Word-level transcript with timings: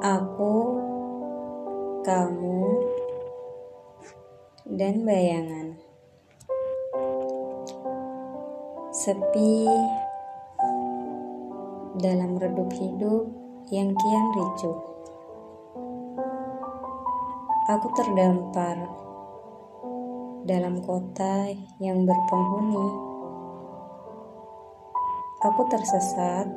Aku, 0.00 0.80
kamu, 2.00 2.64
dan 4.64 5.04
bayangan. 5.04 5.76
Sepi 8.96 9.68
dalam 12.00 12.40
redup 12.40 12.72
hidup 12.72 13.28
yang 13.68 13.92
kian 13.92 14.26
ricuh. 14.40 14.80
Aku 17.68 17.92
terdampar 17.92 18.80
dalam 20.48 20.80
kota 20.80 21.52
yang 21.76 22.08
berpenghuni. 22.08 22.88
Aku 25.44 25.60
tersesat 25.68 26.48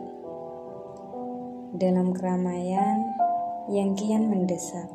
dalam 1.75 2.15
keramaian 2.15 3.22
yang 3.71 3.95
kian 3.95 4.27
mendesak. 4.27 4.91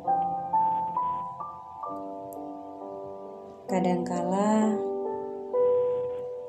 Kadangkala 3.65 4.77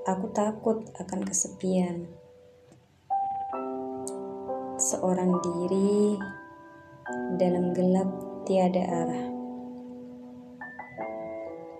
aku 0.04 0.28
takut 0.36 0.84
akan 1.00 1.20
kesepian. 1.24 2.04
Seorang 4.76 5.40
diri 5.40 6.20
dalam 7.40 7.72
gelap 7.72 8.08
tiada 8.44 8.84
arah. 8.84 9.26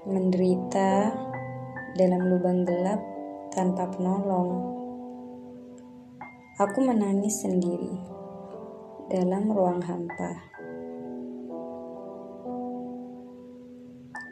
Menderita 0.08 1.12
dalam 2.00 2.32
lubang 2.32 2.64
gelap 2.64 3.00
tanpa 3.52 3.92
penolong. 3.92 4.72
Aku 6.56 6.80
menangis 6.80 7.44
sendiri 7.44 8.19
dalam 9.10 9.50
ruang 9.50 9.82
hampa. 9.82 10.38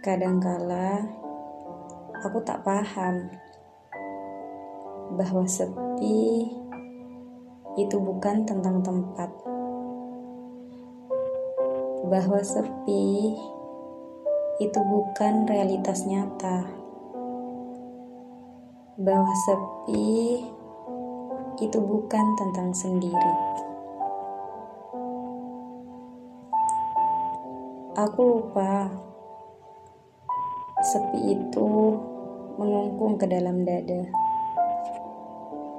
Kadangkala 0.06 1.03
aku 2.22 2.39
tak 2.47 2.62
paham 2.62 3.27
bahwa 5.19 5.42
sepi 5.50 6.47
itu 7.75 7.97
bukan 7.98 8.47
tentang 8.47 8.78
tempat, 8.86 9.34
bahwa 12.06 12.38
sepi 12.38 13.34
itu 14.62 14.81
bukan 14.86 15.42
realitas 15.50 16.06
nyata, 16.06 16.70
bahwa 18.94 19.34
sepi 19.42 20.38
itu 21.58 21.78
bukan 21.83 22.27
tentang 22.38 22.70
sendiri. 22.70 23.66
Aku 27.98 28.22
lupa, 28.22 28.86
sepi 30.86 31.34
itu 31.34 31.98
mengungkung 32.54 33.18
ke 33.18 33.27
dalam 33.27 33.66
dada, 33.66 34.06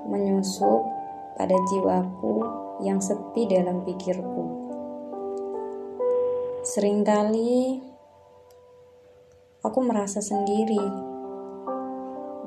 menyusup 0.04 0.84
pada 1.40 1.56
jiwaku 1.56 2.44
yang 2.84 3.00
sepi 3.00 3.48
dalam 3.48 3.88
pikirku. 3.88 4.44
Seringkali 6.68 7.88
aku 9.64 9.80
merasa 9.80 10.20
sendiri 10.20 10.84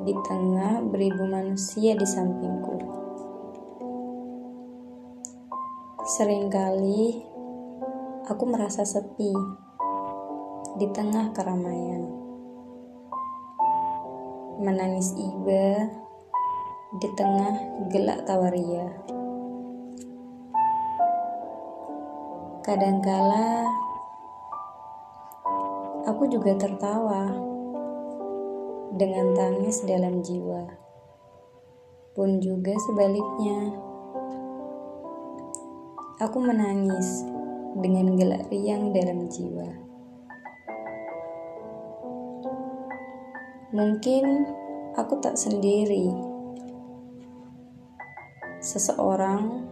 di 0.05 0.13
tengah 0.21 0.85
beribu 0.85 1.25
manusia 1.25 1.97
di 1.97 2.05
sampingku. 2.05 2.77
Seringkali 6.13 7.32
aku 8.23 8.47
merasa 8.47 8.87
sepi 8.87 9.35
di 10.79 10.87
tengah 10.95 11.35
keramaian. 11.35 12.07
Menangis 14.63 15.11
iba 15.19 15.91
di 17.03 17.09
tengah 17.19 17.55
gelak 17.91 18.23
tawaria. 18.23 18.87
Kadangkala 22.63 23.67
aku 26.07 26.31
juga 26.31 26.55
tertawa 26.55 27.27
dengan 28.95 29.35
tangis 29.35 29.83
dalam 29.83 30.23
jiwa. 30.23 30.71
Pun 32.15 32.39
juga 32.39 32.71
sebaliknya. 32.87 33.75
Aku 36.23 36.39
menangis 36.39 37.32
dengan 37.79 38.13
gelak 38.17 38.53
riang 38.53 38.93
dalam 38.93 39.29
jiwa. 39.33 39.69
Mungkin 43.73 44.25
aku 45.01 45.17
tak 45.25 45.41
sendiri. 45.41 46.13
Seseorang 48.61 49.65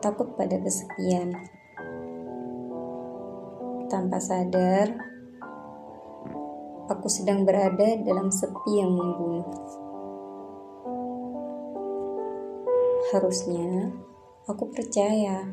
takut 0.00 0.32
pada 0.34 0.56
kesepian. 0.56 1.36
Tanpa 3.92 4.16
sadar, 4.16 4.88
aku 6.88 7.06
sedang 7.12 7.44
berada 7.44 8.00
dalam 8.00 8.32
sepi 8.32 8.80
yang 8.80 8.96
membunuh. 8.96 9.52
Harusnya 13.12 13.92
aku 14.48 14.72
percaya 14.72 15.52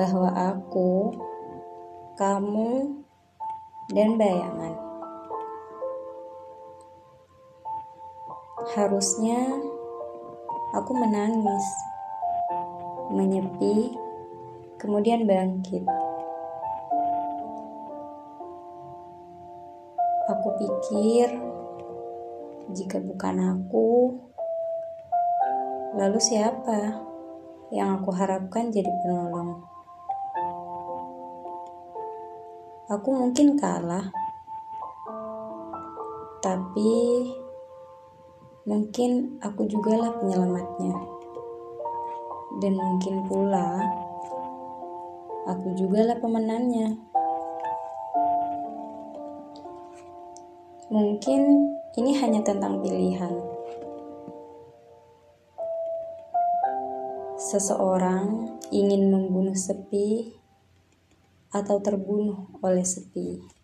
bahwa 0.00 0.32
aku, 0.32 1.12
kamu, 2.16 2.88
dan 3.92 4.16
bayangan. 4.16 4.72
Harusnya 8.72 9.60
aku 10.72 10.92
menangis, 10.96 11.66
menyepi, 13.12 13.92
kemudian 14.80 15.28
bangkit. 15.28 15.84
Aku 20.32 20.48
pikir, 20.56 21.28
jika 22.72 23.04
bukan 23.04 23.36
aku, 23.52 24.16
lalu 25.92 26.16
siapa 26.16 27.04
yang 27.68 28.00
aku 28.00 28.08
harapkan 28.16 28.72
jadi 28.72 28.88
penolong? 29.04 29.69
Aku 32.90 33.14
mungkin 33.14 33.54
kalah, 33.54 34.10
tapi 36.42 37.22
mungkin 38.66 39.38
aku 39.38 39.62
juga 39.70 39.94
lah 39.94 40.10
penyelamatnya, 40.18 40.98
dan 42.58 42.74
mungkin 42.74 43.22
pula 43.30 43.78
aku 45.46 45.70
juga 45.78 46.02
lah 46.02 46.18
pemenangnya. 46.18 46.98
Mungkin 50.90 51.40
ini 51.94 52.10
hanya 52.18 52.42
tentang 52.42 52.82
pilihan. 52.82 53.38
Seseorang 57.38 58.58
ingin 58.74 59.14
membunuh 59.14 59.54
sepi 59.54 60.39
atau 61.50 61.82
terbunuh 61.82 62.50
oleh 62.62 62.86
sepi. 62.86 63.59